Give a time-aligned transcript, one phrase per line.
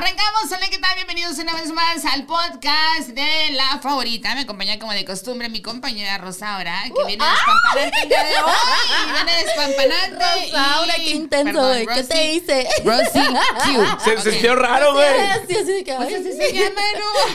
[0.00, 0.94] Arrancamos, hola, ¿qué tal?
[0.94, 4.34] Bienvenidos una vez más al podcast de la favorita.
[4.34, 9.12] Me acompaña como de costumbre mi compañera Rosaura, que viene despampanante el día de hoy.
[9.12, 10.24] Viene despampanante.
[10.52, 11.86] Rosaura, y- qué intenso, güey.
[11.86, 12.68] ¿Qué te Rosy- hice?
[12.82, 13.98] Rosy Q.
[14.04, 14.20] Se Ok.
[14.22, 15.06] sintió raro, güey.
[15.46, 16.80] Sí, se llama,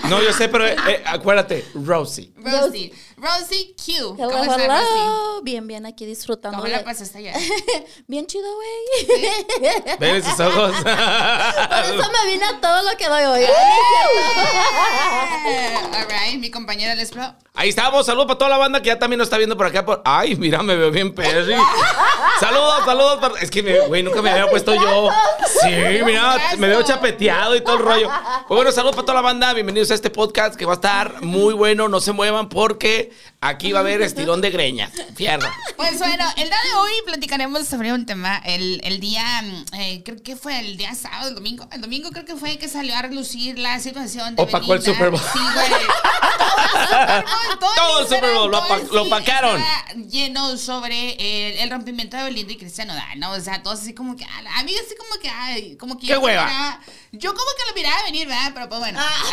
[0.04, 0.10] ¿no?
[0.10, 2.32] No, yo sé, pero eh, acuérdate, Rosie.
[2.38, 2.92] Rosy.
[3.18, 4.16] Rosy Q.
[4.20, 4.84] Hello, ¿Cómo estás, Rosy?
[4.94, 5.42] hello.
[5.42, 6.58] Bien, bien, aquí disfrutando.
[6.58, 7.34] ¿Cómo la de- pasaste ayer?
[8.08, 9.30] Bien chido, güey.
[10.00, 10.72] Ven sus ojos.
[10.84, 13.44] Por eso me vine a todo lo que doy hoy.
[13.44, 13.48] Eh,
[15.94, 17.23] All right, mi compañera les pro.
[17.54, 19.86] Ahí estamos, saludos para toda la banda que ya también nos está viendo por acá.
[19.86, 20.02] Por...
[20.04, 21.56] Ay, mira, me veo bien perry.
[22.42, 23.18] Saludos, saludos.
[23.22, 25.09] para- Es que, güey, nunca me había puesto yo.
[25.62, 25.70] Sí,
[26.04, 28.09] mira, me veo chapeteado y todo el rollo.
[28.48, 29.54] Pues bueno, saludos para toda la banda.
[29.54, 31.88] Bienvenidos a este podcast que va a estar muy bueno.
[31.88, 33.05] No se muevan porque
[33.41, 34.91] aquí va a haber estirón de greñas.
[35.16, 35.50] Fierro.
[35.76, 38.41] Pues bueno, el día de hoy platicaremos sobre un tema.
[38.45, 41.68] El, el día, mm, eh, creo que fue el día sábado, el domingo.
[41.72, 44.81] El domingo creo que fue que salió a relucir la situación de Opacó el.
[44.81, 45.22] Super Bowl.
[45.22, 45.72] Sí, güey.
[47.59, 48.52] Todo el Super Bowl,
[48.92, 49.61] lo opacaron.
[50.09, 53.31] Lleno sobre el, el rompimiento de Belinda y Cristiano ¿no?
[53.31, 56.08] O sea, todos así como que, a mí así como que, ay, como que...
[56.08, 56.80] ¡Qué hueva!
[57.17, 58.52] Yo como que lo miraba venir, ¿verdad?
[58.53, 58.99] Pero pues bueno.
[59.02, 59.23] Ah.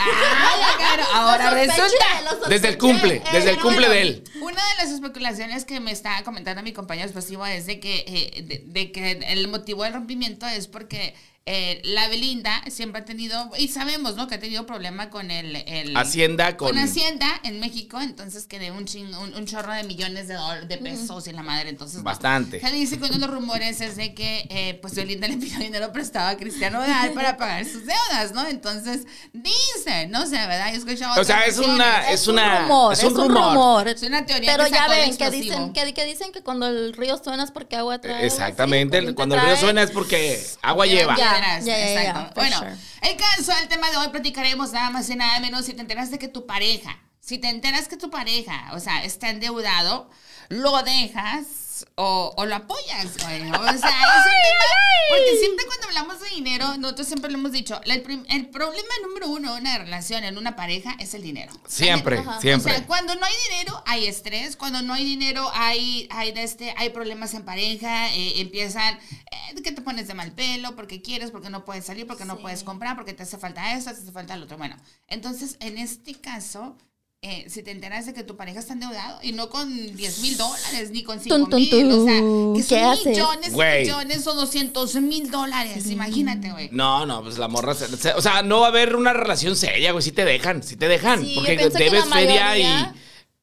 [0.50, 2.48] Ay, claro, ahora resulta...
[2.48, 4.24] Desde el cumple, desde el cumple bueno, de él.
[4.40, 8.42] Una de las especulaciones que me está comentando mi compañero explosivo es de que, eh,
[8.42, 11.14] de, de que el motivo del rompimiento es porque
[11.46, 14.28] eh, la Belinda siempre ha tenido, y sabemos, ¿no?
[14.28, 15.56] Que ha tenido problema con el...
[15.56, 16.68] el- Hacienda con.
[16.68, 20.34] con Hacienda en México, entonces que de un, ching- un, un chorro de millones de,
[20.34, 22.02] dólares, de pesos y la madre, entonces...
[22.02, 22.60] Bastante.
[22.60, 25.58] Se dice que uno de los rumores es de que eh, pues Belinda le pidió
[25.58, 28.46] dinero prestado a Cristiano Nodal para pagar sus deudas, ¿no?
[28.46, 30.68] Entonces, dice, no sé, ¿verdad?
[30.68, 32.10] Yo he escuchado O sea, es una.
[32.10, 32.60] Es una.
[32.62, 33.88] rumor, Es un rumor.
[33.88, 36.92] Es una teoría Pero que ya ven que dicen, que, que dicen que cuando el
[36.92, 38.16] río suena es porque agua trae.
[38.16, 39.14] así, Exactamente.
[39.14, 41.16] Cuando el río suena es porque agua lleva.
[41.16, 42.40] Ya, Exacto.
[42.40, 42.76] Bueno, sure.
[43.02, 46.10] el caso, el tema de hoy platicaremos nada más y nada menos si te enteras
[46.10, 50.10] de que tu pareja, si te enteras que tu pareja, o sea, está endeudado,
[50.48, 51.61] lo dejas
[51.96, 53.42] o, o lo apoyas, güey.
[53.50, 54.64] O sea, es un tema,
[55.08, 58.88] porque siempre cuando hablamos de dinero, nosotros siempre lo hemos dicho, el, prim- el problema
[59.06, 61.52] número uno en una relación, en una pareja, es el dinero.
[61.66, 62.40] Siempre, Ajá.
[62.40, 62.72] siempre.
[62.72, 66.42] O sea, cuando no hay dinero hay estrés, cuando no hay dinero hay, hay, de
[66.42, 68.98] este, hay problemas en pareja, eh, empiezan
[69.30, 72.36] eh, que te pones de mal pelo, porque quieres, porque no puedes salir, porque no
[72.36, 72.42] Sí.
[72.42, 74.56] puedes comprar, porque te hace falta esto, te hace falta lo otro.
[74.58, 74.76] Bueno,
[75.08, 76.76] entonces en este caso,
[77.24, 80.36] eh, si te enteras de que tu pareja está endeudado y no con 10 mil
[80.36, 83.06] dólares ni con 5 Tun, tun, mil, o sea, que ¿Qué son haces?
[83.06, 86.68] millones millones o 200 mil dólares, imagínate, güey.
[86.72, 87.74] No, no, pues la morra.
[87.74, 90.02] se- se- o sea, no va a haber una relación seria, güey.
[90.02, 91.20] Si te dejan, si te dejan.
[91.24, 92.62] Sí, porque debes feria y.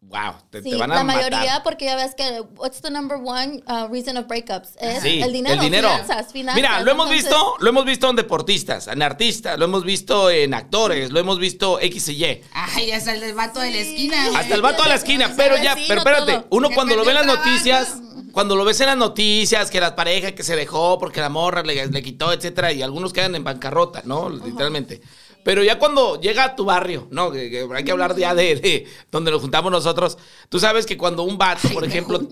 [0.09, 1.31] Wow, te, Sí, te van a la matar.
[1.31, 4.69] mayoría, porque ya ves que, what's the number one uh, reason of breakups?
[4.81, 5.87] Es Sí, el dinero, el dinero.
[5.89, 6.55] finanzas, finanzas.
[6.55, 10.55] Mira, lo hemos visto, lo hemos visto en deportistas, en artistas, lo hemos visto en
[10.55, 12.41] actores, lo hemos visto X y Y.
[12.53, 14.39] Ay, hasta el vato de la esquina.
[14.39, 16.47] Hasta el vato a la esquina, pero ya, pero espérate, todo.
[16.49, 17.97] uno cuando lo ve en las noticias,
[18.31, 21.61] cuando lo ves en las noticias, que la pareja que se dejó porque la morra
[21.61, 24.27] le, le quitó, etcétera, y algunos quedan en bancarrota, ¿no?
[24.29, 25.01] Literalmente.
[25.49, 27.31] Pero ya cuando llega a tu barrio, ¿no?
[27.31, 30.15] Que, que hay que hablar ya de, de donde nos juntamos nosotros.
[30.47, 32.19] Tú sabes que cuando un vato, por ejemplo.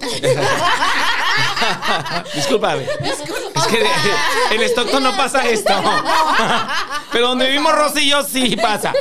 [2.35, 2.83] Discúlpame.
[2.83, 3.83] Es que
[4.55, 5.73] en Stockton no pasa esto.
[7.11, 8.93] Pero donde vivimos Rosy y yo sí pasa.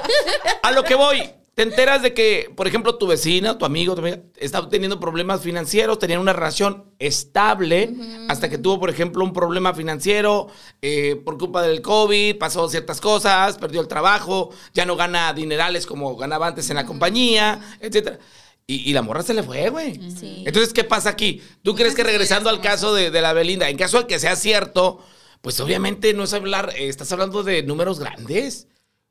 [0.63, 1.31] A lo que voy.
[1.57, 5.41] Te enteras de que, por ejemplo, tu vecina, tu amigo, tu amiga, está teniendo problemas
[5.41, 7.95] financieros, tenían una relación estable,
[8.29, 10.49] hasta que tuvo, por ejemplo, un problema financiero
[10.83, 15.87] eh, por culpa del COVID, pasó ciertas cosas, perdió el trabajo, ya no gana dinerales
[15.87, 18.19] como ganaba antes en la compañía, etcétera.
[18.67, 19.95] Y, y la morra se le fue, güey.
[20.11, 20.43] Sí.
[20.45, 21.41] Entonces, ¿qué pasa aquí?
[21.63, 24.37] ¿Tú crees que regresando al caso de, de la Belinda, en caso de que sea
[24.37, 25.03] cierto,
[25.41, 28.69] pues obviamente no es hablar, eh, estás hablando de números grandes.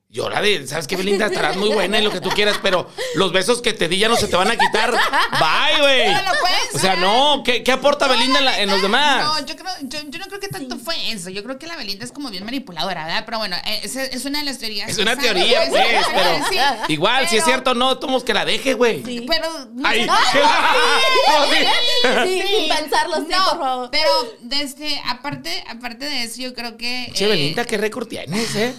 [0.10, 1.26] La de, ¿sabes qué, Belinda?
[1.26, 4.08] Estarás muy buena y lo que tú quieras, pero los besos que te di ya
[4.08, 4.92] no se te van a quitar.
[4.92, 6.14] Bye, güey.
[6.14, 9.26] No lo puedes O sea, no, ¿qué, qué aporta Belinda en, la- en los demás?
[9.26, 11.30] No, yo creo, yo, yo no creo que tanto fue eso.
[11.32, 13.24] Yo creo que la Belinda es como bien manipuladora, ¿verdad?
[13.26, 14.88] Pero bueno, eh, es, es una de las teorías.
[14.90, 18.34] Es una teoría, pues, pues, pero sí, igual, si es cierto o no, tomos que
[18.34, 19.04] la deje, güey.
[19.04, 19.26] Sí.
[19.28, 19.48] Pero.
[19.84, 22.32] Ay, no, No, sí.
[22.42, 23.90] Sí, sin pensarlo, sí, no, por favor.
[23.92, 24.10] Pero
[24.40, 27.10] desde, aparte, aparte de eso, yo creo que.
[27.14, 28.74] Che, eh, Belinda, ¿qué récord tienes, eh?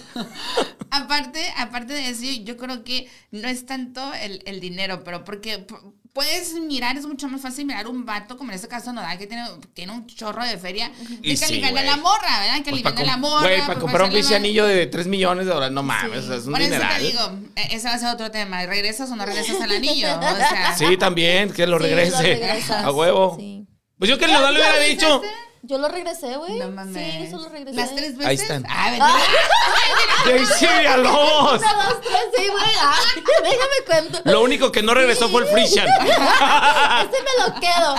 [0.89, 1.16] Aparte,
[1.57, 5.65] aparte de eso, yo creo que no es tanto el, el dinero, pero porque
[6.13, 9.27] puedes mirar, es mucho más fácil mirar un vato, como en este caso Nodal, que
[9.27, 10.91] tiene, tiene un chorro de feria,
[11.21, 12.63] Y que sí, a la morra, ¿verdad?
[12.63, 13.41] Que Pues a la morra.
[13.47, 16.25] Güey, para comprar un pinche anillo de 3 millones de dólares, no mames, Sí.
[16.25, 16.97] o sea, es un Por eso dineral.
[17.01, 17.21] te digo,
[17.55, 18.65] eh, ese va a ser otro tema.
[18.65, 20.07] ¿Regresas o no regresas al anillo?
[20.17, 22.21] O sea, Sí, también, que lo Sí, regrese.
[22.23, 22.83] regresas.
[22.83, 23.35] a huevo.
[23.37, 23.67] Sí.
[23.99, 25.21] Pues yo que no le hubiera ¿Ya dicho.
[25.21, 25.46] regresaste?
[25.63, 26.59] Yo lo regresé, güey.
[26.59, 26.95] No mames.
[26.95, 27.75] Sí, eso lo regresé.
[27.75, 28.25] ¿Las tres veces?
[28.25, 28.65] Ahí están.
[28.69, 30.47] Ah, mentira.
[30.47, 31.59] Daisy Villalobos.
[31.59, 32.63] Una, dos, tres, sí, güey.
[32.63, 34.21] Ay, déjame cuento.
[34.25, 35.87] Lo único que no regresó fue el Frisian.
[35.99, 37.95] Este me lo quedo.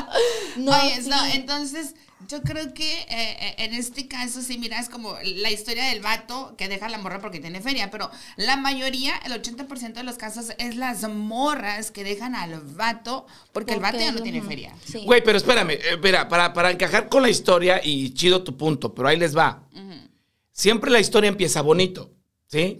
[0.57, 1.09] No, Oye, sí.
[1.09, 1.95] no, entonces
[2.27, 6.55] yo creo que eh, eh, en este caso, si miras como la historia del vato
[6.57, 10.17] que deja a la morra porque tiene feria, pero la mayoría, el 80% de los
[10.17, 14.75] casos es las morras que dejan al vato porque el vato ya no tiene feria.
[14.85, 15.05] Sí.
[15.05, 18.95] Güey, pero espérame, eh, espera, para, para encajar con la historia y chido tu punto,
[18.95, 19.63] pero ahí les va.
[20.51, 22.11] Siempre la historia empieza bonito,
[22.49, 22.79] ¿sí?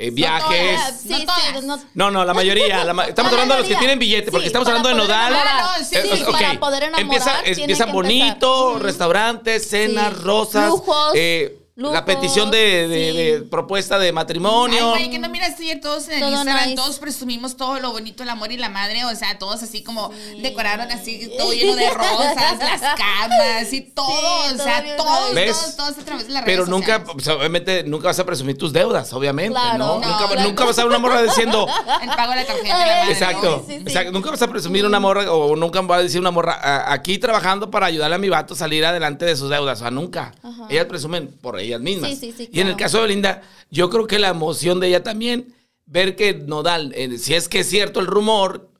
[0.00, 0.80] Eh, viajes.
[1.02, 1.64] Sí, no todas.
[1.64, 2.84] no- No, no, la mayoría.
[2.84, 4.94] la ma- estamos La hablando de los que tienen billete, porque Sí, estamos hablando de
[4.94, 5.32] Nodal.
[5.32, 5.80] enamorar.
[5.80, 8.82] No, sí, Eh, sí, ok, para poder enamorar, Empieza, bonito, empezar.
[8.82, 10.20] restaurantes, cenas, Sí.
[10.22, 13.16] rosas, Lujos, eh, la petición de, de- sí.
[13.16, 14.90] de propuesta de Ay, matrimonio.
[14.90, 16.76] güey, que no miras ayer todos en el Todo Instagram, nice.
[16.76, 20.10] todos presumimos todo lo bonito, el amor y la madre, o sea, todos así como
[20.42, 24.08] decoraron así, todo lleno de rosas, las camas y todo,
[24.48, 27.84] Sí, o sea, todos, todos, todos a través de las redes Pero nunca, pues, obviamente,
[27.84, 29.78] nunca vas a presumir tus deudas, obviamente, Claro.
[29.78, 29.86] ¿no?
[30.00, 30.48] No, nunca, claro.
[30.48, 31.66] nunca vas a dar una morra diciendo,
[32.02, 33.64] El pago de la tarjeta, la madre, Exacto.
[34.12, 37.18] Nunca vas a presumir una morra o nunca va a decir una morra "A- aquí
[37.18, 39.78] trabajando para ayudarle a mi vato a salir adelante de sus deudas.
[39.78, 40.34] O sea, nunca.
[40.68, 42.10] Ellas presumen por ellas mismas.
[42.10, 44.88] Sí, sí, sí, Y en el caso de Belinda, yo creo que la emoción de
[44.88, 45.54] ella también,
[45.86, 48.70] ver que Nodal, eh, si es que es cierto el rumor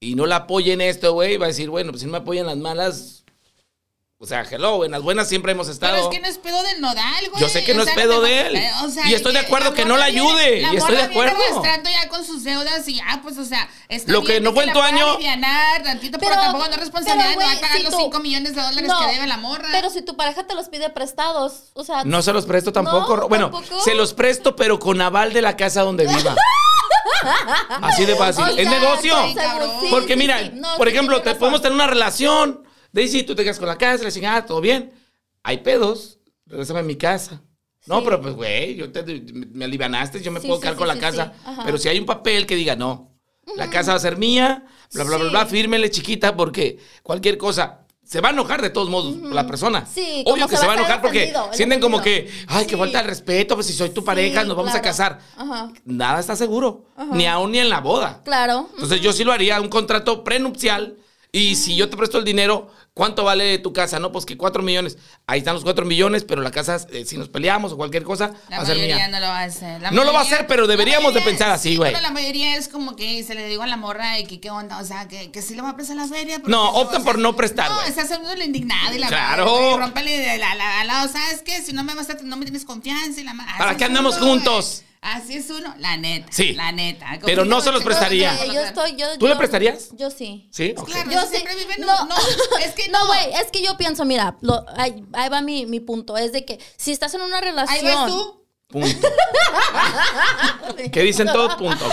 [0.00, 2.18] y no la apoya en esto, güey, va a decir, bueno, pues si no me
[2.18, 3.15] apoyan las malas.
[4.18, 5.92] O sea, hello, en las buenas siempre hemos estado.
[5.92, 7.38] Pero es que no es pedo del nodal, güey.
[7.42, 8.56] Yo sé que no O es pedo de él.
[8.56, 10.96] eh, o sea, Y estoy de acuerdo que no la ayude, viene- la y estoy
[10.96, 11.50] de morra viene acuerdo.
[11.60, 14.54] arrastrando ya con sus deudas y ya, pues, o sea, está Lo que bien no
[14.54, 17.60] fue en tu año- alivianar tantito, pero, Pero- tampoco no es responsabilidad pero, de güey,
[17.60, 19.68] pagar si los tú- 5 millones de dólares No, que debe la morra.
[19.70, 23.18] Pero si tu pareja te los pide prestados, o sea, No se los presto tampoco.
[23.18, 23.82] No, bueno, ¿tampoco?
[23.84, 26.34] se los presto, pero con aval de la casa donde viva.
[27.82, 28.44] Así de fácil.
[28.44, 29.14] o es negocio.
[29.90, 30.52] Porque mira, sí.
[30.54, 32.65] No, por ejemplo, te podemos tener una relación.
[32.96, 34.92] Daisy, tú te quedas con la casa, le dicen, ah, todo bien.
[35.42, 37.42] Hay pedos, regresame a mi casa.
[37.86, 38.02] No, Sí.
[38.06, 40.98] pero pues, güey, yo te, me alivianaste, yo me Sí, puedo sí, quedar con la
[40.98, 41.34] casa.
[41.44, 41.62] Ajá.
[41.64, 43.12] Pero si hay un papel que diga, no,
[43.56, 47.82] la casa va a ser mía, bla, bla, bla, bla, fírmele chiquita, porque cualquier cosa.
[48.02, 49.84] Se va a enojar de todos modos la persona.
[49.84, 52.78] Sí, Obvio que se va a a enojar porque sienten como que, ay, que Sí.
[52.78, 54.84] falta el respeto, pues si soy tu pareja, Sí, nos vamos a claro.
[54.84, 55.18] casar.
[55.36, 55.72] Ajá.
[55.84, 58.22] Nada está seguro, ni aún ni en la boda.
[58.24, 58.68] Claro.
[58.74, 60.96] Entonces yo sí lo haría, un contrato prenupcial.
[61.32, 63.98] Y si yo te presto el dinero, ¿cuánto vale tu casa?
[63.98, 64.96] No, pues que cuatro millones.
[65.26, 68.32] Ahí están los cuatro millones, pero la casa, eh, si nos peleamos o cualquier cosa,
[68.48, 69.08] La va a ser mayoría mía.
[69.08, 69.82] no lo va a hacer.
[69.82, 71.92] La No lo va a hacer, pero la deberíamos de pensar así, sí, güey.
[71.92, 74.78] la mayoría es como que se le digo a la morra y que qué onda,
[74.78, 76.40] o sea, que, que sí le va a prestar la feria.
[76.46, 77.88] No, optan por no prestar, No, güey.
[77.88, 79.76] está haciendo la indignada y la Claro.
[79.78, 82.36] rómpele de la, la, la, o sea, es que si no me vas a, no
[82.36, 84.84] me tienes confianza y la ¿Para qué andamos juntos?
[85.14, 86.26] Así es uno, la neta.
[86.32, 86.52] Sí.
[86.54, 87.06] La neta.
[87.24, 88.44] Pero no se los prestaría.
[88.46, 89.90] Yo estoy, yo, ¿Tú le prestarías?
[89.92, 90.48] Yo sí.
[90.50, 90.74] ¿Sí?
[90.76, 90.88] Ok.
[90.88, 91.36] Claro, Yo sí.
[91.44, 92.14] viven- no, no,
[92.64, 93.06] es que no, no.
[93.06, 96.44] güey, es que yo pienso, mira, lo- ahí, ahí va mi, mi punto, es de
[96.44, 98.42] que si estás en una relación, Ahí vas tú.
[98.66, 99.08] Punto.
[100.92, 101.54] ¿Qué dicen todos?
[101.54, 101.86] Punto.
[101.86, 101.92] Ok.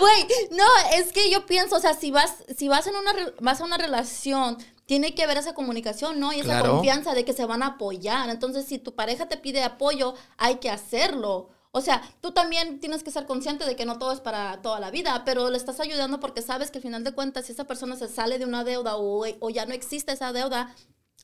[0.00, 0.64] güey, no,
[0.96, 3.64] es que yo pienso, o sea, si vas, si vas en una, re- vas a
[3.64, 4.56] una relación,
[4.86, 6.32] tiene que haber esa comunicación, ¿no?
[6.32, 6.72] Y esa Claro.
[6.72, 8.30] confianza de que se van a apoyar.
[8.30, 11.50] Entonces, si tu pareja te pide apoyo, hay que hacerlo.
[11.78, 14.80] O sea, tú también tienes que ser consciente de que no todo es para toda
[14.80, 17.64] la vida, pero le estás ayudando porque sabes que al final de cuentas, si esa
[17.64, 20.74] persona se sale de una deuda o, o ya no existe esa deuda,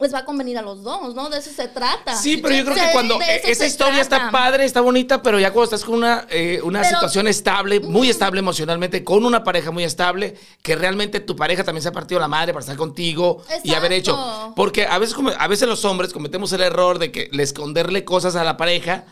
[0.01, 1.31] les va a convenir a los dos, ¿no?
[1.31, 2.17] De eso se trata.
[2.17, 5.53] Sí, pero yo creo que cuando eso esa historia está padre, está bonita, pero ya
[5.53, 9.71] cuando estás con una, eh, una Pero- situación estable, muy estable emocionalmente, con una pareja
[9.71, 13.45] muy estable, que realmente tu pareja también se ha partido la madre para estar contigo
[13.63, 14.53] y haber hecho.
[14.57, 18.35] Porque a veces, a veces los hombres cometemos el error de que le esconderle cosas
[18.35, 19.05] a la pareja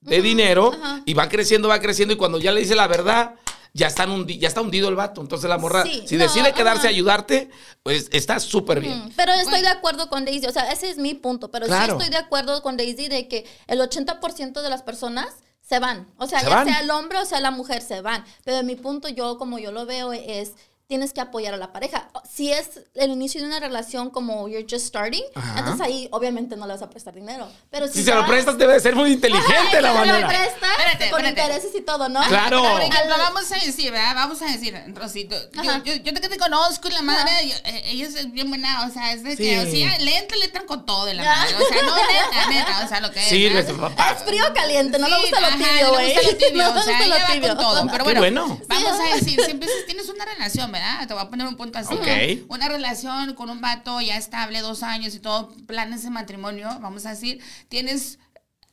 [0.00, 0.72] de dinero
[1.04, 3.34] y va creciendo, va creciendo y cuando ya le dice la verdad,
[3.72, 5.20] ya, están hundi- ya está hundido el vato.
[5.20, 7.50] Entonces la morra, Sí, si no, decide quedarse a ayudarte,
[7.82, 9.12] pues está súper bien.
[9.16, 11.94] Pero estoy de acuerdo con Daisy, o sea, ese es mi punto, pero Claro.
[11.96, 15.28] sí estoy de acuerdo con Daisy de que el 80% de las personas
[15.60, 16.66] se van, o sea, Se ya van.
[16.66, 19.70] sea el hombre o sea la mujer se van, pero mi punto yo como yo
[19.70, 20.54] lo veo es
[20.90, 22.10] tienes que apoyar a la pareja.
[22.28, 25.60] Si es el inicio de una relación como you're just starting, Ajá.
[25.60, 27.48] entonces ahí obviamente no le vas a prestar dinero.
[27.70, 30.06] Pero si, Si se lo prestas debe de ser muy inteligente Ajá, la si se
[30.06, 30.28] lo manera.
[30.28, 31.40] prestas Espérate, con espérate.
[31.54, 32.20] intereses y todo, ¿no?
[32.24, 32.60] Claro.
[32.72, 34.14] Por ejemplo, vamos a decir, ¿verdad?
[34.16, 35.36] Vamos a decir, Rosito.
[35.62, 38.84] Yo, yo, yo te, te conozco y la madre, yo- eh, ella es bien buena,
[38.86, 39.44] o sea, es de Sí.
[39.44, 41.54] que, o sea, le entran, le entran con todo de la madre.
[41.54, 43.26] O sea, no, neta, neta, o sea, lo que es.
[43.28, 43.90] Sirve, ¿verdad?
[43.94, 44.16] papá.
[44.18, 46.14] Es frío o caliente, no le Sí, gusta lo tibio, no le güey.
[46.14, 47.48] gusta lo tibio, No o le sea, gusta lo ella va tibio.
[47.48, 47.86] con todo.
[47.92, 48.60] Pero bueno, bueno.
[48.66, 49.02] vamos Sí.
[49.12, 50.79] a decir, si empiezas, tienes una relación, ¿verdad?
[51.06, 51.94] Te voy a poner un punto así.
[51.94, 52.48] Ok.
[52.48, 57.06] Una relación con un vato ya estable, dos años y todo, planes de matrimonio, vamos
[57.06, 58.18] a decir, tienes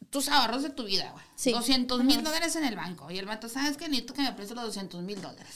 [0.10, 1.26] tus ahorros de tu vida, güey.
[1.36, 1.52] Sí.
[1.52, 3.12] 200 mil dólares en el banco.
[3.12, 3.88] Y el vato, ¿sabes qué?
[3.88, 5.56] Necesito que me prestes los 200 mil dólares.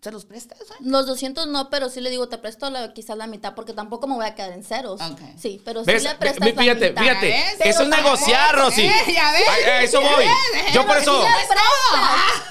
[0.00, 0.58] ¿Se los prestas?
[0.58, 0.90] güey?
[0.90, 4.06] Los 200 no, pero sí le digo, te presto la, quizás la mitad, porque tampoco
[4.06, 5.00] me voy a quedar en ceros.
[5.36, 6.04] Sí, pero sí ¿Ves?
[6.04, 7.02] le Ve- prestas ve- la fíjate, mitad.
[7.02, 7.68] fíjate.
[7.68, 8.64] Eso es negociar, ¿ves?
[8.64, 8.82] Rosy.
[8.86, 9.48] Eh, ya ves.
[9.48, 10.24] A- a eso voy.
[10.24, 10.72] ¿Ves?
[10.72, 11.20] Yo por eso.
[11.20, 11.58] Sí le prestas,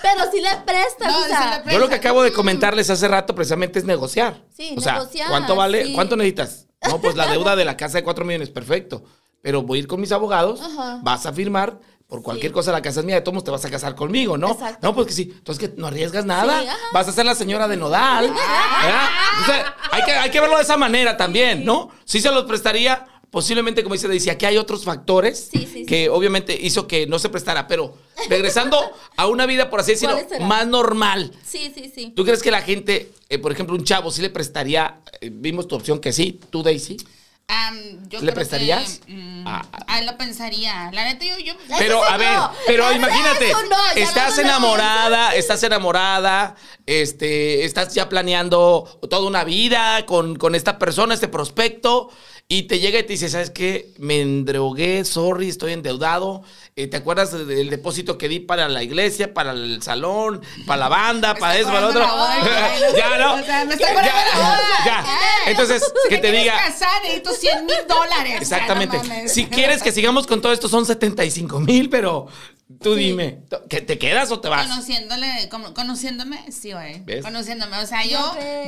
[0.01, 2.89] pero sí le prestas, No, o sí sea, le Yo lo que acabo de comentarles
[2.89, 4.43] hace rato precisamente es negociar.
[4.55, 5.85] Sí, o sea, negociar, ¿cuánto vale?
[5.85, 5.93] sí.
[5.93, 6.67] ¿Cuánto necesitas?
[6.85, 9.03] No, pues la deuda de la casa de 4 millones, perfecto.
[9.41, 10.99] Pero voy a ir con mis abogados, Ajá.
[11.01, 12.53] vas a firmar, por cualquier Sí.
[12.53, 14.51] cosa la casa es mía, de todos te vas a casar conmigo, ¿no?
[14.51, 14.79] Exacto.
[14.81, 15.33] No, pues que sí.
[15.35, 16.61] Entonces que no arriesgas nada.
[16.61, 18.31] Sí, vas a ser la señora de Nodal.
[19.91, 21.89] hay que, hay que verlo de esa manera también, ¿no?
[22.05, 23.05] Sí se los prestaría.
[23.29, 25.85] Posiblemente, como dice Daisy, aquí hay otros factores Sí, sí, sí.
[25.85, 27.67] que obviamente hizo que no se prestara.
[27.67, 27.93] Pero
[28.29, 28.79] regresando
[29.17, 31.33] a una vida, por así decirlo, más normal.
[31.45, 32.13] sí, sí, sí.
[32.15, 35.01] ¿Tú crees que la gente, eh, por ejemplo, un chavo, sí le prestaría?
[35.19, 36.95] eh, vimos tu opción que sí, tú, Daisy.
[37.49, 38.99] Yo ¿Le creo prestarías?
[39.05, 39.65] Que, mm, Ah.
[39.87, 40.89] ah, lo pensaría.
[40.91, 41.37] La neta, yo.
[41.39, 42.51] yo Pero, a ver, no.
[42.65, 50.35] pero imagínate, no, estás enamorada, estás enamorada, este, estás ya planeando toda una vida con,
[50.35, 52.09] con esta persona, este prospecto,
[52.49, 53.89] y te llega y te dice, ¿sabes qué?
[53.97, 56.43] Me endrogué, sorry, estoy endeudado.
[56.77, 60.87] Eh, ¿Te acuerdas del depósito que di para la iglesia, para el salón, para la
[60.87, 62.01] banda, Me para eso, para lo otro?
[62.97, 63.33] ya, ¿no?
[63.35, 64.59] O sea, me está Ya, cobrando la boda.
[64.85, 65.03] ya.
[65.03, 65.51] ¿Qué?
[65.51, 66.53] Entonces, que ¿Te diga...
[66.57, 67.01] casar?
[67.03, 68.35] Necesito 100 mil dólares.
[68.41, 68.97] Exactamente.
[68.97, 69.27] No.
[69.27, 72.27] Si quieres que sigamos con todo esto, son 75 mil, pero
[72.81, 73.39] tú dime,
[73.69, 74.67] ¿que te quedas o te vas?
[74.69, 77.01] Conociéndole, como- conociéndome, sí, güey.
[77.01, 77.25] ¿Ves?
[77.25, 77.77] Conociéndome.
[77.79, 78.19] O sea, yo,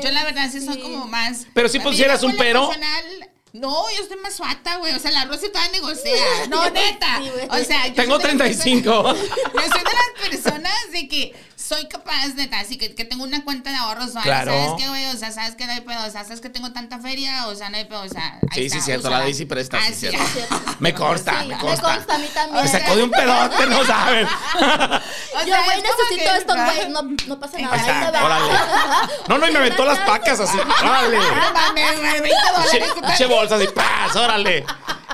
[0.03, 0.81] yo la verdad sí soy sí.
[0.81, 1.47] como más.
[1.53, 2.67] Pero si pusieras un pero.
[2.67, 4.93] personal, No, yo estoy más suata, güey.
[4.93, 6.11] O sea, la Rosy todavía negocia.
[6.49, 7.17] No, neta.
[7.19, 7.31] Sí.
[7.49, 9.03] O sea, yo Tengo soy de las 35.
[9.03, 13.23] personas- Yo soy de las personas de que soy capaz, neta, así que, que tengo
[13.23, 14.13] una cuenta de ahorros.
[14.13, 14.23] ¿vale?
[14.25, 14.51] Claro.
[14.51, 15.05] ¿Sabes qué, güey?
[15.07, 15.65] O sea, ¿sabes qué?
[15.67, 15.99] No hay pedo.
[16.07, 17.47] O sea, ¿sabes que tengo tanta feria?
[17.47, 18.01] O sea, no hay pedo.
[18.01, 19.01] O sea, ahí Sí, está, sí, cierto.
[19.01, 19.17] úsala.
[19.19, 20.09] La Daisy presta, sí, Así.
[20.09, 20.59] cierto.
[20.79, 21.93] Me consta, Sí, me me consta.
[21.93, 22.63] a mí también.
[22.63, 24.25] Me sacó de un pedote, no saben.
[24.27, 24.29] O
[25.45, 26.89] Yo, güey, necesito que- esto, güey.
[26.89, 27.75] No, no pasa nada.
[27.75, 29.09] Ahí te va.
[29.27, 30.57] No, no, y me aventó las pacas así.
[30.57, 32.93] Güey, 20 dólares.
[33.39, 34.15] Che, tú che bolsa así, ¡paz!
[34.15, 34.65] ¡Órale!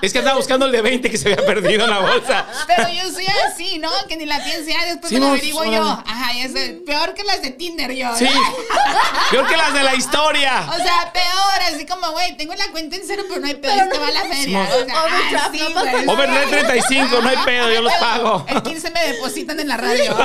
[0.06, 2.46] Es que andaba buscando el de 20 que se había perdido en la bolsa.
[2.68, 3.90] Pero yo soy así, ¿no?
[4.08, 5.82] Que ni la piense ya, después Sí, me lo no, averiguo yo.
[6.06, 8.16] Ajá, y eso es peor que las de Tinder yo.
[8.16, 8.28] Sí.
[9.32, 10.68] Peor que las de la historia.
[10.70, 13.74] O sea, peor, así como, güey, tengo la cuenta en cero, pero no hay pedo,
[13.76, 14.62] y te no- va la feria.
[14.62, 16.06] O sea, Overdraft, así, no pasa güey.
[16.06, 16.14] nada.
[16.14, 18.46] Overnight 35, no hay pedo, yo los pago.
[18.48, 20.16] El 15 me depositan en la radio.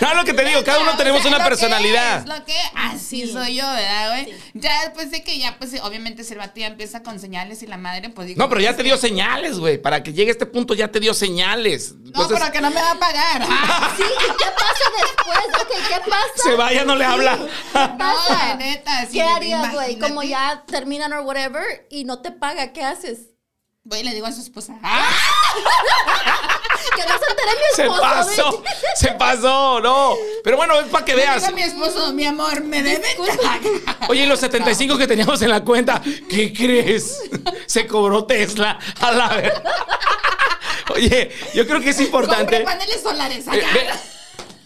[0.00, 2.18] No, lo que te digo, cada uno O tenemos sea, una lo que personalidad.
[2.20, 3.32] es, lo que así Sí.
[3.32, 4.24] soy yo, ¿verdad, güey?
[4.26, 4.40] Sí.
[4.54, 6.22] Ya después de que ya, pues, obviamente,
[6.54, 8.38] ya empieza con señales y la madre, pues digo.
[8.38, 9.78] No, pero ya te dio señales, güey.
[9.78, 11.94] Para que llegue a este punto ya te dio señales.
[11.96, 13.42] No, pero que no me va a pagar.
[13.50, 15.62] Ah, Sí, ¿y qué pasa después?
[15.62, 16.26] Ok, ¿qué pasa?
[16.42, 17.36] se vaya, no le habla.
[17.74, 18.54] No, pasa?
[18.56, 19.98] neta, sí, ¿Qué harías, güey?
[19.98, 23.30] Como ya terminan o whatever y no te paga, ¿qué haces?
[23.82, 24.78] Voy y le digo a su esposa.
[24.82, 25.08] ¡Ah!
[26.96, 28.00] Que no se mi Se esposo.
[28.00, 28.64] pasó, güey.
[28.96, 30.14] se pasó, no.
[30.44, 31.52] Pero bueno, es para que veas.
[31.54, 33.02] mi esposo, mi amor, me deben.
[34.08, 37.20] Oye, y los 75 que teníamos en la cuenta, ¿qué crees?
[37.66, 38.78] Se cobró Tesla.
[39.00, 39.62] A la ver.
[40.94, 42.60] Oye, yo creo que es Compré importante.
[42.60, 43.88] paneles solares Eh,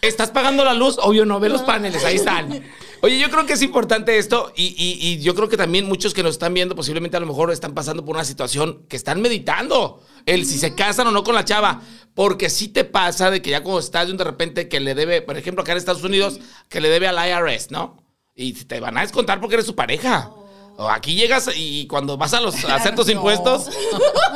[0.00, 0.96] ¿Estás pagando la luz?
[0.98, 2.62] Obvio, no, ve los paneles, ahí están.
[3.00, 6.14] Oye, yo creo que es importante esto y, y- y yo creo que también muchos
[6.14, 9.20] que nos están viendo posiblemente a lo mejor están pasando por una situación que están
[9.20, 11.82] meditando el si se casan o no con la chava,
[12.14, 15.36] porque sí te pasa de que ya cuando estás de repente que le debe, por
[15.36, 18.02] ejemplo, acá en Estados Unidos, que le debe al IRS, ¿no?
[18.34, 20.30] Y te van a descontar porque eres su pareja.
[20.76, 23.12] O aquí llegas y cuando vas a, los, a hacer tus No.
[23.12, 23.68] impuestos,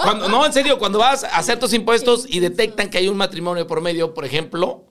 [0.02, 3.16] cuando, no, en serio, cuando vas a hacer tus impuestos y detectan que hay un
[3.16, 4.84] matrimonio por medio, por ejemplo,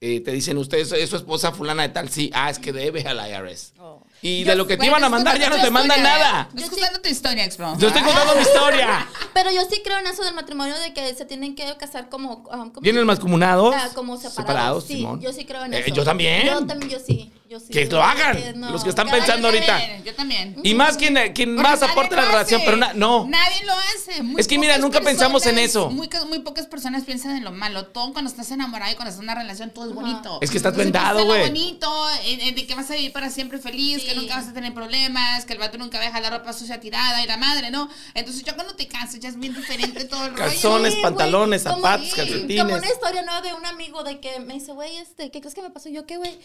[0.00, 3.02] eh, te dicen ustedes, es su esposa fulana de tal, sí, ah, es que debe
[3.02, 3.74] al IRS.
[4.22, 6.48] Y de lo que te iban a mandar ya no te mandan nada.
[6.56, 7.74] Estoy contando tu historia, expo.
[7.78, 9.06] Yo estoy contando mi historia.
[9.34, 12.36] Pero yo sí creo en eso del matrimonio de que se tienen que casar como.
[12.50, 13.74] um, ¿cómo ¿Vienen comunados?
[13.76, 14.84] Ah, como separados.
[14.84, 15.20] sí, Simón.
[15.20, 15.94] yo sí creo en Eh, eso.
[15.94, 16.46] yo también.
[16.46, 17.30] Yo también, yo sí.
[17.48, 17.68] Yo sí.
[17.68, 19.78] Que lo hagan, los que están cada- pensando yo ahorita.
[19.78, 20.56] También, yo también.
[20.64, 23.24] Y más quien, eh, quien más aporta la relación, pero na- no.
[23.28, 24.22] Nadie lo hace.
[24.22, 25.88] Muy Es que mira, nunca pensamos en eso.
[25.90, 27.86] Muy, ca- muy pocas personas piensan en lo malo.
[27.86, 30.38] Todo cuando estás enamorado y cuando estás en una relación, todo es bonito.
[30.42, 31.46] Es que estás Entonces, vendado, en lo güey.
[31.48, 34.52] bonito, en- en de que vas a vivir para siempre feliz, que nunca vas a
[34.52, 37.36] tener problemas, que el vato nunca va a dejar la ropa sucia tirada y la
[37.36, 37.88] madre, ¿no?
[38.14, 40.42] Entonces, ya cuando te casas, ya es bien diferente todo el rollo.
[40.50, 42.62] Calzones, güey, pantalones, como- zapatos, sí, calcetines.
[42.64, 45.54] Como una historia nueva de un amigo de que me dice, güey, este, ¿qué crees
[45.54, 45.88] que me pasó?
[45.88, 46.38] Yo, ¿qué, güey?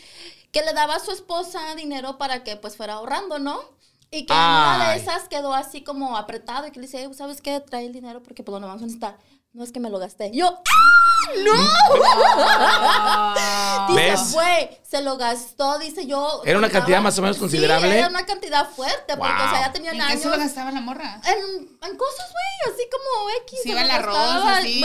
[0.51, 3.60] Que le daba a su esposa dinero para que pues fuera ahorrando, ¿no?
[4.10, 7.41] Y que una de esas quedó así como apretado y que le dice, "Ey, ¿sabes
[7.41, 7.60] qué?
[7.62, 9.17] Trae el dinero porque pues lo vamos a necesitar.
[9.53, 10.31] no es que me lo gasté.
[10.33, 11.29] Yo, ¡ah!
[11.43, 11.53] ¡No!
[14.12, 14.34] Dice, ¿Ves?
[14.34, 16.41] güey, se lo gastó, dice yo.
[16.46, 17.98] ¿Era una contaba- cantidad más o menos Sí, considerable?
[17.98, 19.46] era una cantidad fuerte, porque, Wow.
[19.48, 20.22] o sea, ya tenían ¿En qué años.
[20.22, 21.22] se lo gastaba la morra?
[21.25, 21.39] En,
[21.89, 23.60] en cosas, güey, así como X.
[23.63, 24.84] Sí, iba el arroz, gastaba, así.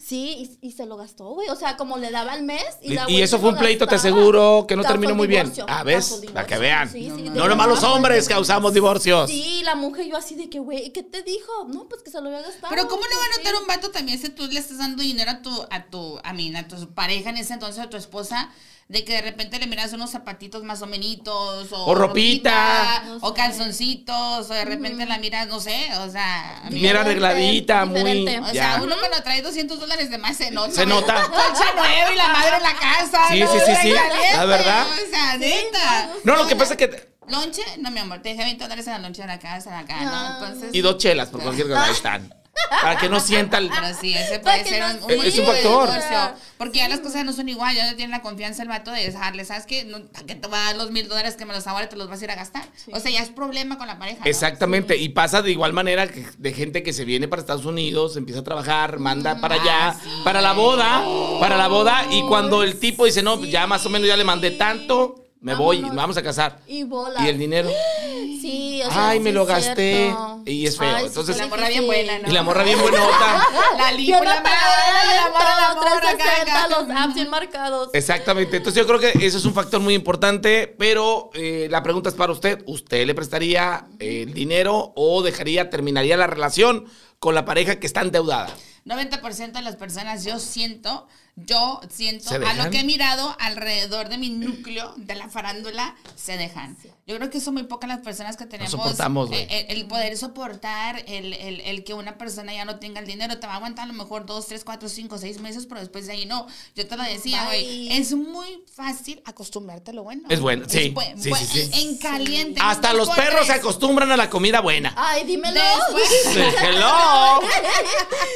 [0.00, 1.48] Sí, y, y se lo gastó, güey.
[1.48, 2.64] O sea, como le daba al mes.
[2.82, 4.14] Y, la y eso fue un pleito, te gastaba.
[4.16, 5.44] aseguro, que no terminó muy bien.
[5.44, 6.20] divorcio, Ah, ¿ves?
[6.32, 6.90] Para que vean.
[6.90, 7.34] Sí, sí, No.
[7.34, 9.30] No nomás los hombres causamos divorcios.
[9.30, 11.50] Sí, la mujer yo así de que, güey, ¿y qué te dijo?
[11.68, 12.68] No, pues que se lo había gastado.
[12.70, 13.60] Pero ¿cómo no va a pues, notar sí.
[13.62, 16.54] un vato también si tú le estás dando dinero a tu, a tu, a mí,
[16.54, 18.50] a tu pareja en ese entonces, a tu esposa,
[18.90, 23.04] de que de repente le miras unos zapatitos más o menitos, o, O ropita.
[23.06, 23.34] No o sé.
[23.34, 28.00] calzoncitos, o de repente la miras, no sé, o sea, a mí- Bien arregladita, muy.
[28.00, 28.40] diferente.
[28.40, 28.72] o ya.
[28.74, 30.72] sea, uno cuando trae 200 dólares de más se nota.
[30.72, 31.14] Se nota.
[31.30, 33.20] Colcha nueva y la madre en la casa.
[33.30, 34.86] Sí, no, sí, sí, sí, caliente, la verdad.
[34.90, 36.10] O sea, neta.
[36.24, 37.10] No, lo que pasa es que.
[37.28, 39.76] Lonche, no, mi amor, te dejé 20 dólares en la lonche de la casa, de
[39.76, 40.34] acá, ¿no?
[40.46, 40.70] Entonces.
[40.74, 41.84] Y dos chelas, por cualquier cosa.
[41.84, 42.34] Ahí están.
[42.82, 43.68] Para que no sienta el.
[43.68, 45.88] Pero sí, ese puede que ser no- un, es un factor.
[45.88, 46.18] divorcio.
[46.58, 49.02] Porque ya las cosas no son igual, ya no tiene la confianza el vato de
[49.06, 49.44] dejarle.
[49.44, 49.84] ¿Sabes qué?
[49.84, 51.96] No, ¿Para qué te va a dar los mil dólares que me los ahora te
[51.96, 52.64] los vas a ir a gastar?
[52.92, 54.20] O sea, ya es problema con la pareja.
[54.20, 54.26] ¿no?
[54.26, 58.16] Exactamente, y pasa de igual manera que de gente que se viene para Estados Unidos,
[58.16, 60.08] empieza a trabajar, manda para allá, Ah, sí.
[60.24, 61.02] para la boda,
[61.40, 64.24] para la boda, y cuando el tipo dice, no, ya más o menos ya le
[64.24, 65.94] mandé tanto, me voy, Vámonos.
[65.94, 66.58] nos vamos a casar.
[66.66, 67.24] Y bola.
[67.24, 67.70] Y el dinero,
[68.40, 70.29] Sí, o sea, ay, sí me lo gasté, cierto.
[70.46, 70.94] Y es feo.
[70.94, 72.28] Ay, Entonces, La morra bien buena, ¿no?
[72.28, 73.46] y la morra bien buenota.
[73.78, 76.68] La Bien la la morra, la apagada, morra, acá, 360, acá.
[76.68, 77.90] los apps bien marcados.
[77.92, 82.08] Exactamente, entonces yo creo que eso es un factor muy importante, pero eh, la pregunta
[82.08, 86.86] es para usted, ¿usted le prestaría eh, el dinero o dejaría, terminaría la relación
[87.18, 88.54] con la pareja que está endeudada?
[88.86, 91.06] 90% de las personas, yo siento,
[91.46, 95.94] yo siento, ¿Se a lo que he mirado alrededor de mi núcleo de la farándula,
[96.16, 96.76] se dejan.
[97.06, 99.40] Yo creo que son muy pocas las personas que tenemos soportamos, güey.
[99.42, 103.06] eh, el, el poder soportar el, el- el que una persona ya no tenga el
[103.06, 103.38] dinero.
[103.40, 106.06] Te va a aguantar a lo mejor dos, tres, cuatro, cinco, seis meses, pero después
[106.06, 106.46] de ahí no.
[106.76, 107.90] Yo te lo decía, güey.
[107.92, 110.22] Es muy fácil acostumbrarte a lo bueno.
[110.28, 111.70] Es bueno, sí, buen- sí, sí, sí.
[111.82, 112.60] En caliente.
[112.62, 114.94] Hasta los perros se acostumbran a la comida buena.
[114.96, 115.60] Ay, dímelo.
[115.60, 117.40] Después- Hello.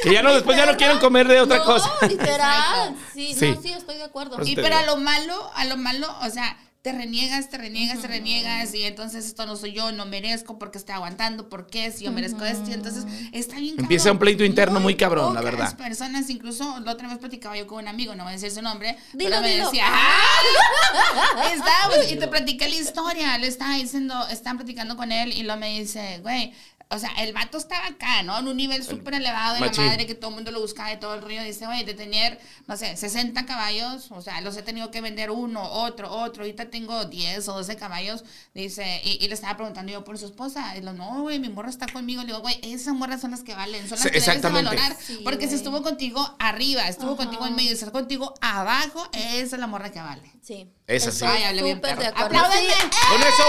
[0.03, 1.91] Que ya no, después ya no quieren comer de otra No, cosa.
[2.07, 2.94] Literal.
[3.13, 3.51] Sí, Sí.
[3.51, 4.37] no, sí, estoy de acuerdo.
[4.45, 8.07] Y pero a lo malo, a lo malo, o sea, te reniegas, te reniegas, te
[8.07, 12.11] reniegas y entonces esto no soy yo, no merezco porque estoy aguantando, porque si yo
[12.11, 14.15] merezco esto y entonces está bien Empieza cabrón.
[14.17, 15.75] un pleito interno muy cabrón, la verdad.
[15.77, 18.61] personas, incluso la otra vez platicaba yo con un amigo, no voy a decir su
[18.61, 19.65] nombre, Dilo, pero me dilo.
[19.65, 21.49] decía, ¡ah!
[21.53, 25.57] Estábamos, y te platiqué la historia, le estaba diciendo, estaban platicando con él y lo
[25.57, 26.53] me dice, güey,
[26.95, 28.39] o sea, el vato estaba acá, ¿no?
[28.39, 29.83] En un nivel súper elevado de machín.
[29.83, 31.43] la madre que todo el mundo lo buscaba de todo el río.
[31.43, 35.31] Dice, güey, de tener, no sé, 60 caballos, o sea, los he tenido que vender
[35.31, 36.43] uno, otro, otro.
[36.43, 38.23] Ahorita tengo 10 o 12 caballos.
[38.53, 40.75] Dice, y, y le estaba preguntando yo por su esposa.
[40.77, 42.21] Y lo, no, güey, mi morra está conmigo.
[42.21, 44.49] Le digo, güey, esas morras son las que valen, son las Sí, que debes de
[44.49, 44.95] valorar.
[44.99, 49.59] Sí, porque si estuvo contigo arriba, estuvo contigo en medio, estar contigo abajo, esa es
[49.59, 50.31] la morra que vale.
[50.41, 50.69] Sí.
[50.87, 51.25] Es así.
[51.25, 52.01] Estoy Ay, hablé bien, perro.
[52.01, 52.09] Sí.
[52.11, 53.43] Con eso.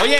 [0.00, 0.18] Oye,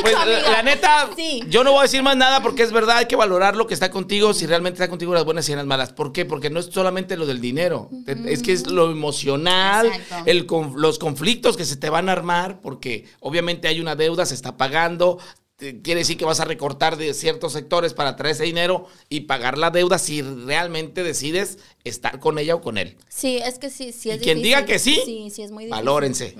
[0.00, 1.42] pues la, neta, Sí.
[1.48, 3.74] yo no voy a decir más nada porque es verdad, hay que valorar lo que
[3.74, 5.92] está contigo, si realmente está contigo las buenas y las malas.
[5.92, 6.24] ¿Por qué?
[6.24, 9.90] Porque no es solamente lo del dinero, es que es lo emocional,
[10.26, 14.34] el los conflictos que se te van a armar, porque obviamente hay una deuda, se
[14.34, 15.18] está pagando.
[15.58, 19.58] Quiere decir que vas a recortar de ciertos sectores para traer ese dinero y pagar
[19.58, 22.96] la deuda si realmente decides estar con ella o con él.
[23.08, 25.64] Sí, es que sí, sí Y es quien diga que sí, Sí, sí es muy
[25.64, 25.84] difícil.
[25.84, 26.36] Valórense.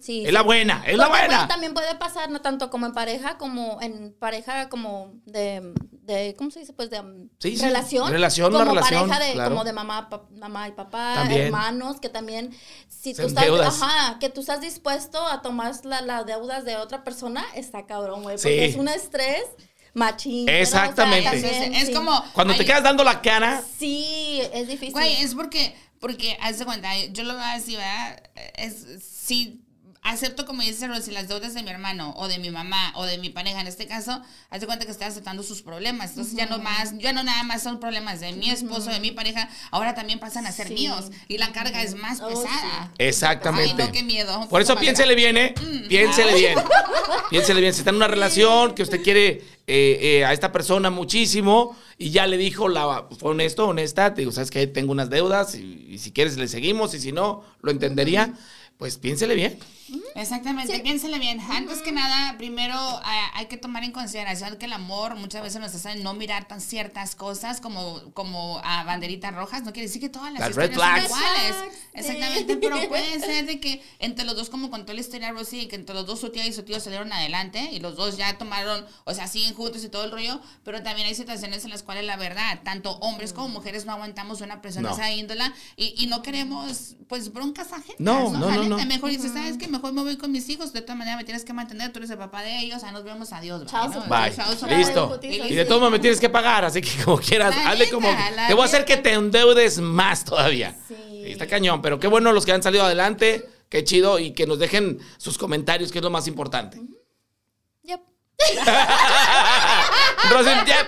[0.00, 1.26] Sí, Es la buena, es la buena.
[1.26, 6.34] bueno, también puede pasar, no tanto como en pareja, como en pareja como de, de
[6.36, 6.72] ¿cómo se dice?
[6.72, 7.02] Pues de
[7.60, 8.10] relación.
[8.10, 9.50] relación, como una relación, pareja de, claro.
[9.50, 11.42] como de mamá, pa- mamá y papá, También.
[11.42, 12.50] hermanos, que también,
[12.88, 17.04] si tú estás, ajá, que tú estás dispuesto a tomar la- las deudas de otra
[17.04, 19.42] persona, está cabrón, güey, porque es un estrés
[19.96, 20.46] machín.
[20.46, 21.30] pero, o sea, Exactamente.
[21.30, 21.92] también, es sí.
[21.92, 22.22] como...
[22.32, 24.92] Cuando te quedas dando la cara, Sí, es difícil.
[24.92, 28.22] Güey, es porque, porque, haz de cuenta, yo lo voy a decir, ¿verdad?
[28.54, 29.65] Es, si
[30.12, 33.18] acepto, como dice Rosy, las deudas de mi hermano, o de mi mamá, o de
[33.18, 36.10] mi pareja, en este caso, haz de cuenta que estoy aceptando sus problemas.
[36.10, 39.10] Entonces ya no más, ya no nada más son problemas de mi esposo, de mi
[39.10, 40.74] pareja, ahora también pasan a ser Sí.
[40.74, 41.06] míos.
[41.28, 42.92] Y la carga es más Oh, pesada.
[42.98, 43.82] exactamente.
[43.82, 44.48] Ay, no, qué miedo.
[44.48, 45.54] Por eso piénsele bien, ¿eh?
[45.88, 46.58] Piénsele bien.
[47.30, 47.72] Piénsele bien.
[47.74, 52.10] Si está en una relación que usted quiere eh, eh, a esta persona muchísimo y
[52.10, 55.86] ya le dijo, la, fue honesto, honesta, te digo, sabes que tengo unas deudas y,
[55.88, 58.32] y si quieres le seguimos y si no, lo entendería.
[58.78, 59.58] pues piénsele bien.
[60.14, 60.82] Exactamente, Sí.
[60.82, 61.40] piénsele bien.
[61.40, 65.60] Antes que nada, primero ah, hay que tomar en consideración que el amor muchas veces
[65.60, 69.62] nos hace no mirar tan ciertas cosas como, como a banderitas rojas.
[69.62, 71.56] No quiere decir que todas las, Las red historias son iguales.
[71.94, 72.58] Exactamente, sí.
[72.60, 75.94] pero puede ser de que entre los dos, como contó la historia Rosy, que entre
[75.94, 79.14] los dos su tía y su tío salieron adelante y los dos ya tomaron, o
[79.14, 82.16] sea, siguen juntos y todo el rollo, pero también hay situaciones en las cuales la
[82.16, 84.96] verdad, tanto hombres como mujeres no aguantamos una presión de No.
[84.96, 87.96] esa índola y, y no queremos, pues, broncas ajenas.
[87.98, 88.86] No, no, no, neta, no.
[88.86, 89.68] Mejor dices, ¿sabes qué?
[89.76, 92.10] Mejor me voy con mis hijos, de todas maneras me tienes que mantener, tú eres
[92.10, 93.60] el papá de ellos, ah, nos vemos, adiós.
[93.60, 94.00] bye, Chao, ¿no?
[94.06, 94.34] Bye.
[94.34, 95.20] Chao, su- Listo.
[95.22, 98.08] Y de todos modos me tienes que pagar, así que como quieras, La hazle como.
[98.10, 100.74] neta, Te voy a hacer que te endeudes más todavía.
[100.88, 100.94] Sí.
[101.26, 104.58] Está cañón, pero qué bueno los que han salido adelante, qué chido y que nos
[104.58, 106.80] dejen sus comentarios, que es lo más importante.
[107.82, 108.00] Yep.
[110.30, 110.86] Rosy, ya.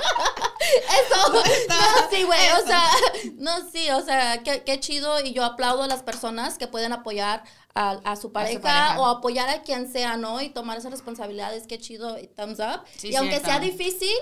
[0.68, 1.32] Eso,
[1.68, 2.82] no, sí, güey, o sea,
[3.36, 6.92] no, sí, o sea, qué, qué chido y yo aplaudo a las personas que pueden
[6.92, 7.42] apoyar
[7.74, 9.00] a, a su pareja, pareja.
[9.00, 10.40] o apoyar a quien sea, ¿no?
[10.40, 12.82] Y tomar esas responsabilidades, qué chido, thumbs up.
[12.96, 13.48] Sí, y aunque cierto.
[13.50, 14.14] sea difícil,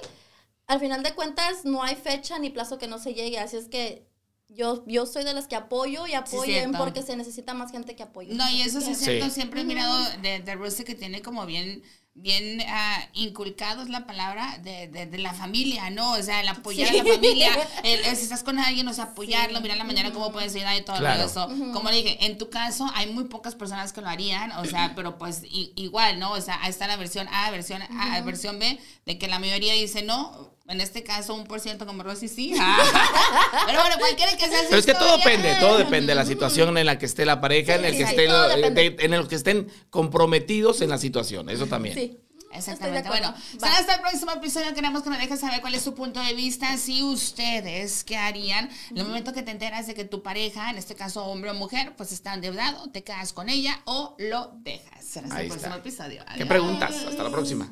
[0.67, 3.69] al final de cuentas no hay fecha ni plazo que no se llegue, así es
[3.69, 4.07] que
[4.49, 6.79] yo, yo soy de las que apoyo y apoyen cierto.
[6.79, 8.35] porque se necesita más gente que apoye.
[8.35, 9.05] No, y eso sí es Sí.
[9.07, 11.83] cierto, siempre he mirado de, de Rosy que tiene como bien,
[12.19, 16.13] bien ah, inculcado es la palabra de, de, de la familia, ¿no?
[16.13, 16.99] O sea, el apoyar Sí.
[16.99, 17.51] a la familia,
[17.85, 20.77] el, el si estás con alguien, o sea, apoyarlo, mirar la mañana cómo puedes ayudar
[20.77, 21.25] y todo Claro.
[21.25, 21.47] eso.
[21.73, 24.93] Como le dije, en tu caso hay muy pocas personas que lo harían, o sea,
[24.97, 26.33] pero pues i- igual, ¿no?
[26.33, 29.75] O sea, ahí está la versión A, versión A, versión B, de que la mayoría
[29.75, 30.56] dice no.
[30.69, 32.53] En este caso, un por ciento como Rosy sí.
[32.59, 32.79] Ah.
[33.67, 36.77] Pero bueno, cualquiera que sea Pero es que todo depende, todo depende de la situación
[36.77, 38.71] en la que esté la pareja, en el que sí, depende.
[38.91, 41.95] de- en el que estén comprometidos en la situación, eso también.
[41.95, 42.19] Sí.
[42.53, 43.07] Exactamente.
[43.11, 44.73] Bueno, será hasta el próximo episodio.
[44.73, 46.75] Queremos que nos dejes saber cuál es su punto de vista.
[46.79, 48.71] Si ustedes, ¿qué harían?
[48.91, 51.55] En el momento que te enteras de que tu pareja, en este caso hombre o
[51.55, 55.05] mujer, pues está endeudado, te quedas con ella o lo dejas.
[55.05, 55.87] Será hasta Ahí el próximo está.
[55.89, 56.25] episodio.
[56.35, 56.95] ¿Qué preguntas?
[57.07, 57.71] Hasta la próxima.